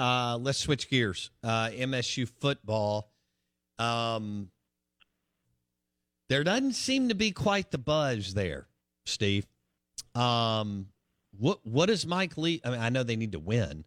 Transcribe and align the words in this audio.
Uh, 0.00 0.38
let's 0.38 0.58
switch 0.58 0.88
gears. 0.88 1.30
Uh, 1.44 1.68
MSU 1.68 2.26
football. 2.26 3.10
Um, 3.78 4.50
there 6.30 6.42
doesn't 6.42 6.72
seem 6.72 7.10
to 7.10 7.14
be 7.14 7.32
quite 7.32 7.70
the 7.70 7.76
buzz 7.76 8.32
there, 8.32 8.66
Steve. 9.04 9.46
Um, 10.14 10.86
what 11.38 11.58
what 11.66 11.86
does 11.86 12.06
Mike 12.06 12.38
Lee? 12.38 12.62
I 12.64 12.70
mean, 12.70 12.80
I 12.80 12.88
know 12.88 13.02
they 13.02 13.16
need 13.16 13.32
to 13.32 13.38
win, 13.38 13.84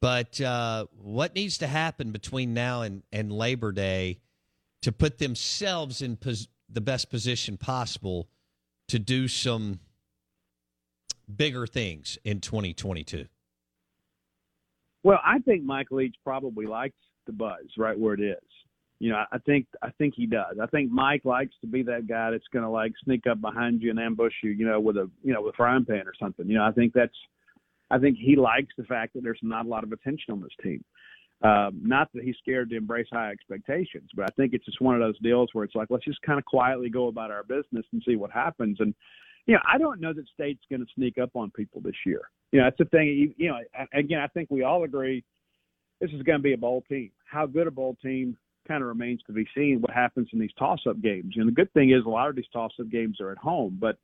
but 0.00 0.40
uh, 0.40 0.86
what 0.96 1.34
needs 1.34 1.58
to 1.58 1.66
happen 1.66 2.12
between 2.12 2.54
now 2.54 2.80
and, 2.80 3.02
and 3.12 3.30
Labor 3.30 3.72
Day 3.72 4.20
to 4.80 4.90
put 4.90 5.18
themselves 5.18 6.00
in 6.00 6.16
pos- 6.16 6.48
the 6.70 6.80
best 6.80 7.10
position 7.10 7.58
possible 7.58 8.26
to 8.88 8.98
do 8.98 9.28
some 9.28 9.80
bigger 11.36 11.66
things 11.66 12.16
in 12.24 12.40
2022? 12.40 13.26
Well, 15.04 15.20
I 15.24 15.38
think 15.40 15.64
Mike 15.64 15.90
Leach 15.90 16.14
probably 16.24 16.66
likes 16.66 16.96
the 17.26 17.32
buzz 17.32 17.64
right 17.76 17.98
where 17.98 18.14
it 18.14 18.20
is. 18.20 18.36
You 18.98 19.10
know, 19.10 19.24
I 19.32 19.38
think 19.38 19.66
I 19.82 19.90
think 19.98 20.14
he 20.16 20.26
does. 20.26 20.58
I 20.62 20.66
think 20.66 20.92
Mike 20.92 21.24
likes 21.24 21.54
to 21.60 21.66
be 21.66 21.82
that 21.82 22.06
guy 22.06 22.30
that's 22.30 22.46
going 22.52 22.64
to 22.64 22.70
like 22.70 22.92
sneak 23.04 23.26
up 23.26 23.40
behind 23.40 23.82
you 23.82 23.90
and 23.90 23.98
ambush 23.98 24.34
you, 24.44 24.50
you 24.50 24.64
know, 24.64 24.78
with 24.78 24.96
a 24.96 25.10
you 25.24 25.32
know 25.32 25.42
with 25.42 25.54
a 25.54 25.56
frying 25.56 25.84
pan 25.84 26.06
or 26.06 26.12
something. 26.20 26.46
You 26.46 26.58
know, 26.58 26.64
I 26.64 26.70
think 26.70 26.92
that's 26.92 27.16
I 27.90 27.98
think 27.98 28.16
he 28.16 28.36
likes 28.36 28.72
the 28.78 28.84
fact 28.84 29.14
that 29.14 29.24
there's 29.24 29.40
not 29.42 29.66
a 29.66 29.68
lot 29.68 29.82
of 29.82 29.90
attention 29.92 30.32
on 30.32 30.40
this 30.40 30.54
team. 30.62 30.84
Um, 31.42 31.80
not 31.82 32.12
that 32.14 32.22
he's 32.22 32.36
scared 32.36 32.70
to 32.70 32.76
embrace 32.76 33.08
high 33.12 33.32
expectations, 33.32 34.08
but 34.14 34.24
I 34.26 34.28
think 34.36 34.54
it's 34.54 34.64
just 34.64 34.80
one 34.80 34.94
of 34.94 35.00
those 35.00 35.18
deals 35.18 35.48
where 35.52 35.64
it's 35.64 35.74
like 35.74 35.88
let's 35.90 36.04
just 36.04 36.22
kind 36.22 36.38
of 36.38 36.44
quietly 36.44 36.88
go 36.88 37.08
about 37.08 37.32
our 37.32 37.42
business 37.42 37.84
and 37.92 38.00
see 38.06 38.14
what 38.14 38.30
happens. 38.30 38.76
And 38.78 38.94
you 39.46 39.54
know, 39.54 39.60
I 39.68 39.78
don't 39.78 40.00
know 40.00 40.12
that 40.12 40.28
State's 40.32 40.62
going 40.70 40.80
to 40.80 40.92
sneak 40.94 41.18
up 41.18 41.30
on 41.34 41.50
people 41.50 41.80
this 41.80 41.96
year. 42.06 42.20
You 42.52 42.60
know, 42.60 42.66
that's 42.66 42.78
the 42.78 42.84
thing. 42.84 43.08
You, 43.08 43.34
you 43.36 43.48
know, 43.48 43.58
again, 43.92 44.20
I 44.20 44.28
think 44.28 44.50
we 44.50 44.62
all 44.62 44.84
agree 44.84 45.24
this 46.00 46.10
is 46.10 46.22
going 46.22 46.38
to 46.38 46.42
be 46.42 46.52
a 46.52 46.58
bowl 46.58 46.84
team. 46.88 47.10
How 47.24 47.46
good 47.46 47.66
a 47.66 47.70
bowl 47.70 47.96
team 48.02 48.36
kind 48.68 48.82
of 48.82 48.88
remains 48.88 49.20
to 49.26 49.32
be 49.32 49.46
seen. 49.56 49.80
What 49.80 49.92
happens 49.92 50.28
in 50.32 50.38
these 50.38 50.52
toss-up 50.58 51.00
games? 51.00 51.34
And 51.36 51.48
the 51.48 51.52
good 51.52 51.72
thing 51.72 51.90
is, 51.90 52.04
a 52.04 52.10
lot 52.10 52.28
of 52.28 52.36
these 52.36 52.44
toss-up 52.52 52.90
games 52.90 53.20
are 53.20 53.32
at 53.32 53.38
home. 53.38 53.78
But 53.80 53.96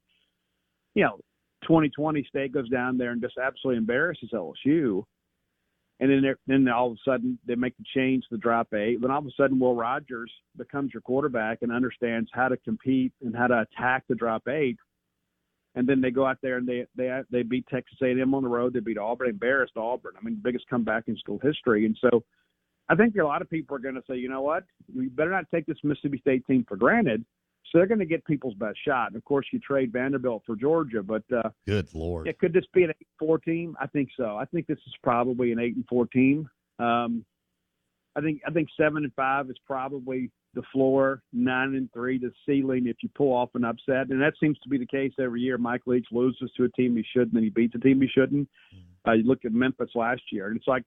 you 0.94 1.04
know, 1.04 1.20
2020 1.62 2.24
State 2.28 2.52
goes 2.52 2.68
down 2.68 2.98
there 2.98 3.10
and 3.10 3.20
just 3.20 3.36
absolutely 3.36 3.78
embarrasses 3.78 4.30
LSU, 4.32 5.04
and 6.00 6.10
then 6.10 6.34
then 6.46 6.68
all 6.68 6.92
of 6.92 6.94
a 6.94 7.10
sudden 7.10 7.38
they 7.46 7.54
make 7.54 7.76
the 7.76 7.84
change 7.94 8.24
to 8.24 8.36
the 8.36 8.40
drop 8.40 8.72
eight. 8.72 9.00
Then 9.00 9.10
all 9.10 9.18
of 9.18 9.26
a 9.26 9.30
sudden, 9.36 9.58
Will 9.58 9.74
Rogers 9.74 10.32
becomes 10.56 10.94
your 10.94 11.02
quarterback 11.02 11.58
and 11.62 11.72
understands 11.72 12.30
how 12.32 12.48
to 12.48 12.56
compete 12.58 13.12
and 13.22 13.36
how 13.36 13.48
to 13.48 13.60
attack 13.60 14.04
the 14.08 14.14
drop 14.14 14.48
eight 14.48 14.78
and 15.74 15.86
then 15.88 16.00
they 16.00 16.10
go 16.10 16.26
out 16.26 16.38
there 16.42 16.56
and 16.56 16.68
they 16.68 16.86
they 16.96 17.20
they 17.30 17.42
beat 17.42 17.66
Texas 17.68 17.98
A&M 18.02 18.34
on 18.34 18.42
the 18.42 18.48
road. 18.48 18.72
They 18.72 18.80
beat 18.80 18.98
Auburn, 18.98 19.28
embarrassed 19.28 19.76
Auburn. 19.76 20.14
I 20.20 20.24
mean, 20.24 20.34
the 20.34 20.48
biggest 20.48 20.68
comeback 20.68 21.04
in 21.06 21.16
school 21.16 21.38
history. 21.42 21.86
And 21.86 21.96
so, 22.00 22.24
I 22.88 22.94
think 22.94 23.14
a 23.16 23.24
lot 23.24 23.42
of 23.42 23.50
people 23.50 23.76
are 23.76 23.80
going 23.80 23.94
to 23.94 24.02
say, 24.08 24.16
you 24.16 24.28
know 24.28 24.40
what, 24.40 24.64
we 24.94 25.08
better 25.08 25.30
not 25.30 25.44
take 25.52 25.66
this 25.66 25.76
Mississippi 25.84 26.18
State 26.18 26.46
team 26.46 26.64
for 26.68 26.76
granted. 26.76 27.24
So 27.70 27.76
they're 27.78 27.86
going 27.86 27.98
to 27.98 28.06
get 28.06 28.24
people's 28.24 28.54
best 28.54 28.78
shot. 28.82 29.08
And 29.08 29.16
of 29.16 29.24
course, 29.24 29.46
you 29.52 29.58
trade 29.58 29.92
Vanderbilt 29.92 30.42
for 30.46 30.56
Georgia, 30.56 31.02
but 31.02 31.22
uh, 31.34 31.50
Good 31.66 31.88
lord. 31.92 32.26
yeah, 32.26 32.32
could 32.40 32.54
this 32.54 32.64
be 32.72 32.84
an 32.84 32.90
eight 32.90 32.96
and 33.00 33.18
four 33.18 33.38
team? 33.38 33.76
I 33.78 33.86
think 33.86 34.08
so. 34.16 34.36
I 34.36 34.46
think 34.46 34.66
this 34.66 34.78
is 34.86 34.94
probably 35.02 35.52
an 35.52 35.58
eight 35.58 35.76
and 35.76 35.84
four 35.86 36.06
team. 36.06 36.48
Um, 36.78 37.26
I 38.16 38.20
think 38.22 38.40
I 38.46 38.50
think 38.50 38.68
seven 38.76 39.04
and 39.04 39.12
five 39.14 39.50
is 39.50 39.56
probably 39.66 40.30
the 40.54 40.62
floor. 40.72 41.22
Nine 41.32 41.74
and 41.74 41.92
three 41.92 42.18
the 42.18 42.32
ceiling 42.46 42.86
if 42.86 42.96
you 43.02 43.08
pull 43.14 43.32
off 43.32 43.50
an 43.54 43.64
upset, 43.64 44.10
and 44.10 44.20
that 44.20 44.34
seems 44.40 44.58
to 44.60 44.68
be 44.68 44.78
the 44.78 44.86
case 44.86 45.12
every 45.18 45.40
year. 45.40 45.58
Mike 45.58 45.82
Leach 45.86 46.06
loses 46.10 46.50
to 46.56 46.64
a 46.64 46.70
team 46.70 46.96
he 46.96 47.04
shouldn't, 47.12 47.34
and 47.34 47.44
he 47.44 47.50
beats 47.50 47.74
a 47.74 47.78
team 47.78 48.00
he 48.00 48.08
shouldn't. 48.08 48.48
Uh, 49.06 49.12
you 49.12 49.24
look 49.24 49.44
at 49.44 49.52
Memphis 49.52 49.90
last 49.94 50.22
year, 50.32 50.48
and 50.48 50.56
it's 50.56 50.66
like 50.66 50.82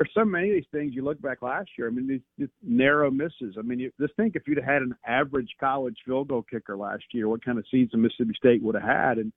there's 0.00 0.10
so 0.14 0.24
many 0.24 0.48
of 0.48 0.54
these 0.54 0.64
things. 0.72 0.94
You 0.94 1.04
look 1.04 1.20
back 1.20 1.42
last 1.42 1.68
year. 1.76 1.86
I 1.86 1.90
mean, 1.90 2.08
these, 2.08 2.22
these 2.38 2.48
narrow 2.62 3.10
misses. 3.10 3.56
I 3.58 3.62
mean, 3.62 3.78
you, 3.78 3.92
just 4.00 4.16
think 4.16 4.34
if 4.34 4.42
you'd 4.46 4.56
had 4.58 4.80
an 4.80 4.94
average 5.06 5.50
college 5.60 5.96
field 6.06 6.28
goal 6.28 6.42
kicker 6.50 6.76
last 6.76 7.04
year, 7.12 7.28
what 7.28 7.44
kind 7.44 7.58
of 7.58 7.66
season 7.70 8.00
Mississippi 8.00 8.32
State 8.34 8.62
would 8.62 8.76
have 8.76 8.84
had. 8.84 9.18
And 9.18 9.30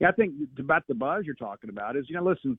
yeah, 0.00 0.08
I 0.08 0.12
think 0.12 0.34
about 0.58 0.82
the 0.88 0.94
buzz 0.94 1.24
you're 1.24 1.36
talking 1.36 1.70
about 1.70 1.96
is 1.96 2.06
you 2.08 2.16
know, 2.16 2.24
listen, 2.24 2.58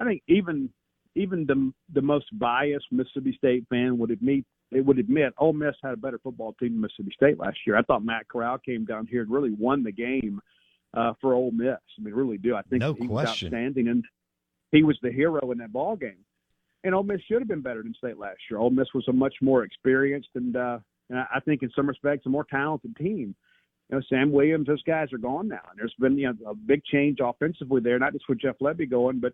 I 0.00 0.04
think 0.04 0.22
even 0.28 0.68
even 1.14 1.46
the 1.46 1.72
the 1.92 2.02
most 2.02 2.26
biased 2.38 2.86
Mississippi 2.90 3.34
State 3.36 3.64
fan 3.68 3.98
would 3.98 4.10
admit 4.10 4.44
it 4.70 4.84
would 4.84 4.98
admit 4.98 5.32
Ole 5.38 5.52
Miss 5.52 5.74
had 5.82 5.94
a 5.94 5.96
better 5.96 6.18
football 6.18 6.54
team 6.54 6.72
than 6.72 6.80
Mississippi 6.82 7.12
State 7.14 7.38
last 7.38 7.58
year. 7.66 7.76
I 7.76 7.82
thought 7.82 8.04
Matt 8.04 8.28
Corral 8.28 8.58
came 8.58 8.84
down 8.84 9.06
here 9.06 9.22
and 9.22 9.30
really 9.30 9.50
won 9.50 9.82
the 9.82 9.92
game 9.92 10.40
uh, 10.94 11.14
for 11.20 11.34
Ole 11.34 11.52
Miss. 11.52 11.78
I 11.98 12.02
mean, 12.02 12.14
really 12.14 12.38
do. 12.38 12.54
I 12.54 12.62
think 12.62 12.80
No 12.80 12.92
he 12.92 13.06
was 13.06 13.24
question. 13.24 13.48
outstanding, 13.48 13.88
and 13.88 14.04
he 14.72 14.82
was 14.82 14.98
the 15.02 15.10
hero 15.10 15.50
in 15.52 15.58
that 15.58 15.72
ball 15.72 15.96
game. 15.96 16.24
And 16.84 16.94
Ole 16.94 17.02
Miss 17.02 17.20
should 17.22 17.40
have 17.40 17.48
been 17.48 17.62
better 17.62 17.82
than 17.82 17.94
State 17.94 18.18
last 18.18 18.38
year. 18.50 18.60
Ole 18.60 18.70
Miss 18.70 18.88
was 18.94 19.06
a 19.08 19.12
much 19.12 19.34
more 19.42 19.64
experienced 19.64 20.28
and, 20.34 20.56
uh, 20.56 20.78
and 21.10 21.18
I 21.18 21.24
I 21.36 21.40
think 21.40 21.62
in 21.62 21.70
some 21.74 21.88
respects 21.88 22.26
a 22.26 22.28
more 22.28 22.44
talented 22.44 22.94
team. 22.96 23.34
You 23.90 23.96
know, 23.96 24.02
Sam 24.08 24.30
Williams, 24.30 24.66
those 24.66 24.82
guys 24.82 25.12
are 25.14 25.18
gone 25.18 25.48
now. 25.48 25.60
And 25.70 25.78
there's 25.78 25.94
been 25.98 26.18
you 26.18 26.26
know 26.26 26.50
a 26.50 26.54
big 26.54 26.84
change 26.84 27.18
offensively 27.22 27.80
there, 27.80 27.98
not 27.98 28.12
just 28.12 28.28
with 28.28 28.40
Jeff 28.40 28.58
Lebby 28.60 28.88
going, 28.90 29.18
but 29.18 29.32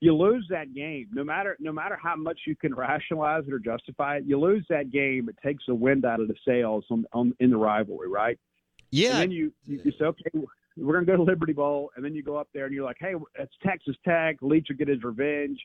you 0.00 0.14
lose 0.14 0.46
that 0.50 0.74
game. 0.74 1.08
No 1.12 1.24
matter 1.24 1.56
no 1.60 1.72
matter 1.72 1.98
how 2.00 2.16
much 2.16 2.40
you 2.46 2.56
can 2.56 2.74
rationalize 2.74 3.44
it 3.46 3.52
or 3.52 3.58
justify 3.58 4.16
it, 4.16 4.24
you 4.26 4.38
lose 4.38 4.64
that 4.68 4.90
game. 4.90 5.28
It 5.28 5.36
takes 5.42 5.64
the 5.66 5.74
wind 5.74 6.04
out 6.04 6.20
of 6.20 6.28
the 6.28 6.34
sails 6.46 6.84
on, 6.90 7.06
on 7.12 7.34
in 7.40 7.50
the 7.50 7.56
rivalry, 7.56 8.08
right? 8.08 8.38
Yeah. 8.90 9.12
And 9.12 9.18
then 9.18 9.30
you 9.30 9.52
you, 9.64 9.80
you 9.84 9.92
say, 9.98 10.04
okay, 10.06 10.30
we're 10.76 10.92
going 10.92 11.06
to 11.06 11.12
go 11.12 11.16
to 11.16 11.22
Liberty 11.22 11.52
Bowl, 11.52 11.90
and 11.96 12.04
then 12.04 12.14
you 12.14 12.22
go 12.22 12.36
up 12.36 12.48
there 12.52 12.66
and 12.66 12.74
you're 12.74 12.84
like, 12.84 12.96
hey, 12.98 13.14
it's 13.38 13.52
Texas 13.64 13.96
Tech. 14.04 14.36
Leach 14.40 14.66
will 14.68 14.76
get 14.76 14.88
his 14.88 15.02
revenge. 15.02 15.58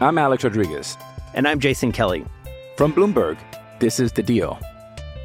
I'm 0.00 0.18
Alex 0.18 0.44
Rodriguez. 0.44 0.96
And 1.34 1.46
I'm 1.46 1.60
Jason 1.60 1.92
Kelly. 1.92 2.24
From 2.76 2.92
Bloomberg, 2.92 3.38
this 3.78 4.00
is 4.00 4.12
The 4.12 4.22
Deal. 4.22 4.58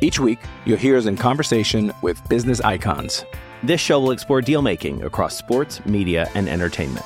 Each 0.01 0.19
week, 0.19 0.39
you'll 0.65 0.77
hear 0.77 0.97
us 0.97 1.05
in 1.05 1.15
conversation 1.15 1.93
with 2.01 2.27
business 2.27 2.59
icons. 2.61 3.23
This 3.63 3.79
show 3.79 3.99
will 3.99 4.11
explore 4.11 4.41
deal 4.41 4.61
making 4.61 5.03
across 5.03 5.37
sports, 5.37 5.85
media, 5.85 6.29
and 6.33 6.49
entertainment. 6.49 7.05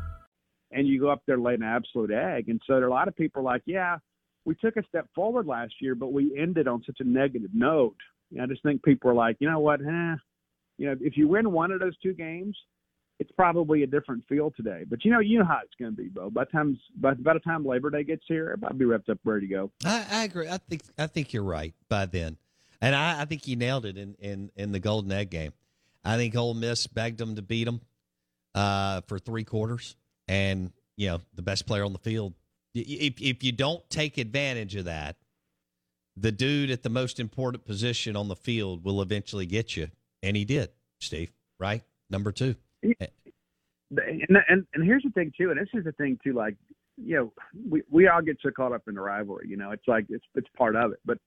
And 0.71 0.87
you 0.87 0.99
go 0.99 1.09
up 1.09 1.21
there 1.25 1.37
late 1.37 1.59
an 1.59 1.65
absolute 1.65 2.11
egg. 2.11 2.49
And 2.49 2.61
so 2.65 2.73
there 2.73 2.83
are 2.83 2.87
a 2.87 2.91
lot 2.91 3.07
of 3.07 3.15
people 3.15 3.43
like, 3.43 3.61
yeah, 3.65 3.97
we 4.45 4.55
took 4.55 4.77
a 4.77 4.83
step 4.87 5.07
forward 5.13 5.45
last 5.45 5.73
year, 5.79 5.95
but 5.95 6.13
we 6.13 6.37
ended 6.39 6.67
on 6.67 6.83
such 6.85 6.97
a 6.99 7.03
negative 7.03 7.51
note. 7.53 7.97
I 8.41 8.45
just 8.45 8.63
think 8.63 8.83
people 8.83 9.11
are 9.11 9.15
like, 9.15 9.37
you 9.39 9.49
know 9.49 9.59
what, 9.59 9.81
eh, 9.81 10.15
you 10.77 10.87
know, 10.87 10.95
if 11.01 11.17
you 11.17 11.27
win 11.27 11.51
one 11.51 11.71
of 11.71 11.79
those 11.79 11.97
two 11.97 12.13
games, 12.13 12.57
it's 13.19 13.31
probably 13.33 13.83
a 13.83 13.87
different 13.87 14.23
feel 14.27 14.51
today. 14.57 14.83
But 14.89 15.05
you 15.05 15.11
know, 15.11 15.19
you 15.19 15.37
know 15.37 15.45
how 15.45 15.59
it's 15.63 15.75
going 15.77 15.91
to 15.91 15.95
be, 15.95 16.07
Bo. 16.07 16.31
By 16.31 16.45
the 16.45 16.51
time 16.51 16.79
by, 16.95 17.13
by 17.13 17.33
the 17.33 17.39
time 17.39 17.63
Labor 17.63 17.91
Day 17.91 18.03
gets 18.03 18.23
here, 18.27 18.45
everybody 18.45 18.79
be 18.79 18.85
wrapped 18.85 19.09
up, 19.09 19.19
ready 19.23 19.47
to 19.47 19.53
go. 19.53 19.71
I, 19.85 20.05
I 20.09 20.23
agree. 20.23 20.49
I 20.49 20.57
think 20.57 20.81
I 20.97 21.05
think 21.05 21.31
you're 21.31 21.43
right 21.43 21.75
by 21.87 22.07
then, 22.07 22.37
and 22.81 22.95
I, 22.95 23.21
I 23.21 23.25
think 23.25 23.47
you 23.47 23.55
nailed 23.55 23.85
it 23.85 23.95
in, 23.95 24.15
in 24.19 24.49
in 24.55 24.71
the 24.71 24.79
Golden 24.79 25.11
Egg 25.11 25.29
game. 25.29 25.53
I 26.03 26.17
think 26.17 26.35
Ole 26.35 26.55
Miss 26.55 26.87
begged 26.87 27.19
them 27.19 27.35
to 27.35 27.43
beat 27.43 27.65
them 27.65 27.81
uh, 28.55 29.01
for 29.01 29.19
three 29.19 29.43
quarters, 29.43 29.95
and 30.27 30.71
you 30.97 31.07
know 31.07 31.21
the 31.33 31.41
best 31.41 31.65
player 31.65 31.83
on 31.83 31.93
the 31.93 31.99
field. 31.99 32.33
If 32.73 33.21
if 33.21 33.43
you 33.43 33.51
don't 33.51 33.87
take 33.89 34.17
advantage 34.17 34.75
of 34.75 34.85
that, 34.85 35.17
the 36.15 36.31
dude 36.31 36.71
at 36.71 36.83
the 36.83 36.89
most 36.89 37.19
important 37.19 37.65
position 37.65 38.15
on 38.15 38.27
the 38.27 38.35
field 38.35 38.83
will 38.83 39.01
eventually 39.01 39.45
get 39.45 39.75
you, 39.75 39.89
and 40.23 40.37
he 40.37 40.45
did. 40.45 40.69
Steve, 40.99 41.31
right? 41.59 41.83
Number 42.09 42.31
two. 42.31 42.55
Eh. 42.83 43.07
And, 43.89 44.37
and 44.47 44.65
and 44.73 44.85
here's 44.85 45.03
the 45.03 45.09
thing 45.09 45.33
too, 45.37 45.49
and 45.51 45.59
this 45.59 45.67
is 45.73 45.83
the 45.83 45.91
thing 45.93 46.17
too. 46.23 46.33
Like, 46.33 46.55
you 46.97 47.15
know, 47.17 47.33
we 47.69 47.81
we 47.89 48.07
all 48.07 48.21
get 48.21 48.37
so 48.41 48.49
caught 48.51 48.71
up 48.71 48.83
in 48.87 48.95
the 48.95 49.01
rivalry. 49.01 49.47
You 49.49 49.57
know, 49.57 49.71
it's 49.71 49.87
like 49.87 50.05
it's 50.09 50.23
it's 50.35 50.47
part 50.57 50.75
of 50.75 50.93
it. 50.93 50.99
But 51.03 51.17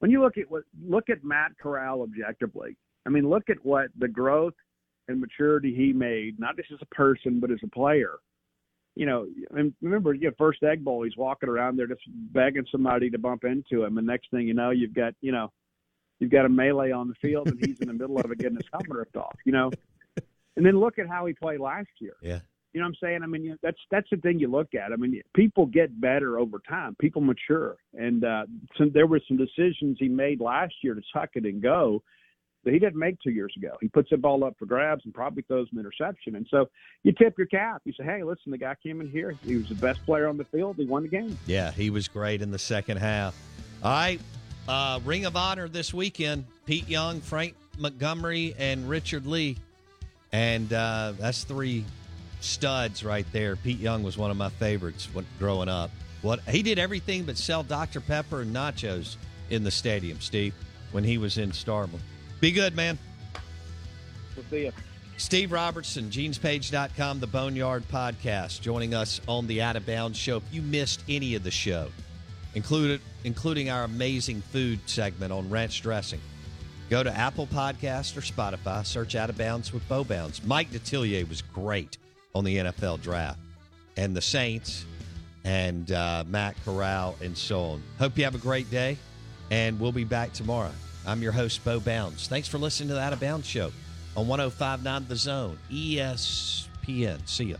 when 0.00 0.10
you 0.10 0.20
look 0.20 0.38
at 0.38 0.50
what 0.50 0.64
look 0.84 1.08
at 1.08 1.22
Matt 1.22 1.52
Corral 1.60 2.02
objectively, 2.02 2.76
I 3.06 3.10
mean, 3.10 3.28
look 3.28 3.48
at 3.48 3.64
what 3.64 3.90
the 3.96 4.08
growth 4.08 4.54
and 5.08 5.20
maturity 5.20 5.74
he 5.74 5.92
made, 5.92 6.38
not 6.38 6.56
just 6.56 6.70
as 6.72 6.78
a 6.82 6.94
person 6.94 7.40
but 7.40 7.50
as 7.50 7.58
a 7.64 7.68
player. 7.68 8.16
You 8.94 9.06
know, 9.06 9.26
and 9.52 9.72
remember, 9.80 10.12
you 10.12 10.28
know, 10.28 10.34
first 10.36 10.62
Egg 10.62 10.84
Bowl, 10.84 11.04
he's 11.04 11.16
walking 11.16 11.48
around 11.48 11.76
there 11.76 11.86
just 11.86 12.02
begging 12.08 12.66
somebody 12.70 13.10
to 13.10 13.18
bump 13.18 13.44
into 13.44 13.84
him, 13.84 13.96
and 13.96 14.06
next 14.06 14.30
thing 14.30 14.46
you 14.46 14.54
know, 14.54 14.70
you've 14.70 14.94
got 14.94 15.14
you 15.20 15.32
know, 15.32 15.52
you've 16.18 16.32
got 16.32 16.46
a 16.46 16.48
melee 16.48 16.90
on 16.90 17.08
the 17.08 17.14
field, 17.14 17.48
and 17.48 17.64
he's 17.64 17.78
in 17.80 17.88
the 17.88 17.94
middle 17.94 18.18
of 18.18 18.30
it 18.30 18.38
getting 18.38 18.56
his 18.56 18.66
helmet 18.72 18.90
ripped 18.90 19.16
off. 19.16 19.36
You 19.44 19.52
know, 19.52 19.70
and 20.56 20.66
then 20.66 20.80
look 20.80 20.98
at 20.98 21.08
how 21.08 21.26
he 21.26 21.32
played 21.32 21.60
last 21.60 21.88
year. 22.00 22.16
Yeah. 22.20 22.40
You 22.74 22.80
know 22.80 22.86
what 22.86 22.96
I'm 23.02 23.08
saying? 23.08 23.20
I 23.22 23.26
mean, 23.26 23.44
you 23.44 23.50
know, 23.50 23.56
that's 23.62 23.78
that's 23.90 24.08
the 24.10 24.18
thing 24.18 24.40
you 24.40 24.48
look 24.48 24.74
at. 24.74 24.92
I 24.92 24.96
mean, 24.96 25.22
people 25.34 25.64
get 25.64 26.00
better 26.00 26.38
over 26.38 26.60
time. 26.68 26.96
People 27.00 27.22
mature, 27.22 27.76
and 27.94 28.24
uh, 28.24 28.44
some, 28.76 28.90
there 28.92 29.06
were 29.06 29.20
some 29.26 29.36
decisions 29.36 29.96
he 29.98 30.08
made 30.08 30.40
last 30.40 30.74
year 30.82 30.94
to 30.94 31.00
tuck 31.14 31.30
it 31.34 31.44
and 31.44 31.62
go 31.62 32.02
that 32.64 32.72
he 32.72 32.78
didn't 32.78 32.98
make 32.98 33.20
two 33.20 33.30
years 33.30 33.52
ago. 33.56 33.76
He 33.80 33.88
puts 33.88 34.10
the 34.10 34.16
ball 34.16 34.44
up 34.44 34.56
for 34.58 34.66
grabs 34.66 35.04
and 35.04 35.14
probably 35.14 35.42
throws 35.42 35.68
an 35.72 35.78
interception. 35.78 36.36
And 36.36 36.46
so 36.50 36.68
you 37.02 37.12
tip 37.12 37.38
your 37.38 37.46
cap. 37.46 37.82
You 37.84 37.92
say, 37.92 38.04
hey, 38.04 38.22
listen, 38.22 38.50
the 38.50 38.58
guy 38.58 38.74
came 38.82 39.00
in 39.00 39.08
here. 39.08 39.34
He 39.44 39.56
was 39.56 39.68
the 39.68 39.74
best 39.74 40.04
player 40.04 40.28
on 40.28 40.36
the 40.36 40.44
field. 40.44 40.76
He 40.76 40.84
won 40.84 41.02
the 41.02 41.08
game. 41.08 41.38
Yeah, 41.46 41.70
he 41.70 41.90
was 41.90 42.08
great 42.08 42.42
in 42.42 42.50
the 42.50 42.58
second 42.58 42.98
half. 42.98 43.34
All 43.82 43.90
right, 43.90 44.20
uh, 44.66 45.00
Ring 45.04 45.24
of 45.24 45.36
Honor 45.36 45.68
this 45.68 45.94
weekend: 45.94 46.44
Pete 46.66 46.88
Young, 46.88 47.20
Frank 47.20 47.54
Montgomery, 47.78 48.54
and 48.58 48.88
Richard 48.88 49.26
Lee. 49.26 49.56
And 50.32 50.72
uh, 50.72 51.12
that's 51.18 51.44
three 51.44 51.84
studs 52.40 53.04
right 53.04 53.26
there. 53.32 53.56
Pete 53.56 53.78
Young 53.78 54.02
was 54.02 54.18
one 54.18 54.30
of 54.30 54.36
my 54.36 54.48
favorites 54.50 55.08
when, 55.12 55.26
growing 55.38 55.68
up. 55.68 55.90
What 56.22 56.40
he 56.42 56.62
did 56.62 56.78
everything 56.78 57.22
but 57.22 57.38
sell 57.38 57.62
Dr 57.62 58.00
Pepper 58.00 58.40
and 58.40 58.54
nachos 58.54 59.16
in 59.50 59.62
the 59.62 59.70
stadium, 59.70 60.20
Steve, 60.20 60.54
when 60.90 61.04
he 61.04 61.18
was 61.18 61.38
in 61.38 61.52
Starman. 61.52 62.00
Be 62.40 62.52
good, 62.52 62.76
man. 62.76 62.98
We'll 64.36 64.44
see 64.50 64.66
you. 64.66 64.72
Steve 65.18 65.50
Robertson, 65.50 66.10
genespage.com, 66.10 67.18
the 67.18 67.26
Boneyard 67.26 67.82
Podcast, 67.88 68.60
joining 68.60 68.94
us 68.94 69.20
on 69.26 69.48
the 69.48 69.60
Out 69.60 69.74
of 69.74 69.84
Bounds 69.84 70.16
show. 70.16 70.36
If 70.36 70.44
you 70.52 70.62
missed 70.62 71.02
any 71.08 71.34
of 71.34 71.42
the 71.42 71.50
show, 71.50 71.88
included, 72.54 73.00
including 73.24 73.68
our 73.68 73.82
amazing 73.82 74.42
food 74.42 74.78
segment 74.86 75.32
on 75.32 75.50
ranch 75.50 75.82
dressing, 75.82 76.20
go 76.88 77.02
to 77.02 77.10
Apple 77.10 77.48
Podcast 77.48 78.16
or 78.16 78.20
Spotify, 78.20 78.86
search 78.86 79.16
Out 79.16 79.28
of 79.28 79.36
Bounds 79.36 79.72
with 79.72 79.86
Bo 79.88 80.04
Bounds. 80.04 80.44
Mike 80.44 80.70
Detillier 80.70 81.28
was 81.28 81.42
great 81.42 81.98
on 82.36 82.44
the 82.44 82.58
NFL 82.58 83.02
draft 83.02 83.40
and 83.96 84.14
the 84.14 84.22
Saints 84.22 84.84
and 85.42 85.90
uh, 85.90 86.22
Matt 86.28 86.54
Corral 86.64 87.16
and 87.20 87.36
so 87.36 87.60
on. 87.60 87.82
Hope 87.98 88.16
you 88.16 88.22
have 88.22 88.36
a 88.36 88.38
great 88.38 88.70
day, 88.70 88.96
and 89.50 89.80
we'll 89.80 89.90
be 89.90 90.04
back 90.04 90.32
tomorrow. 90.32 90.70
I'm 91.06 91.22
your 91.22 91.32
host, 91.32 91.64
Bo 91.64 91.80
Bounds. 91.80 92.28
Thanks 92.28 92.48
for 92.48 92.58
listening 92.58 92.88
to 92.88 92.94
the 92.94 93.00
Out 93.00 93.12
of 93.12 93.20
Bounds 93.20 93.46
show 93.46 93.72
on 94.16 94.26
1059 94.28 95.06
The 95.08 95.16
Zone, 95.16 95.58
ESPN. 95.70 97.26
See 97.26 97.44
ya. 97.44 97.56